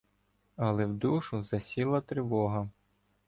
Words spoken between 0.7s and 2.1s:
в душу засіла